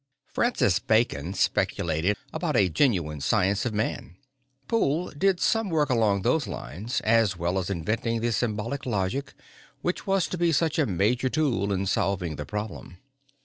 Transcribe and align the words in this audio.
Francis 0.25 0.79
Bacon 0.79 1.35
speculated 1.35 2.17
about 2.33 2.55
a 2.57 2.69
genuine 2.69 3.21
science 3.21 3.67
of 3.67 3.73
man. 3.75 4.15
Poole 4.67 5.11
did 5.11 5.39
some 5.39 5.69
work 5.69 5.91
along 5.91 6.23
those 6.23 6.47
lines 6.47 7.01
as 7.01 7.37
well 7.37 7.59
as 7.59 7.69
inventing 7.69 8.19
the 8.19 8.31
symbolic 8.31 8.87
logic 8.87 9.35
which 9.83 10.07
was 10.07 10.27
to 10.29 10.39
be 10.39 10.51
such 10.51 10.79
a 10.79 10.87
major 10.87 11.29
tool 11.29 11.71
in 11.71 11.85
solving 11.85 12.35
the 12.35 12.47
problem. 12.47 12.97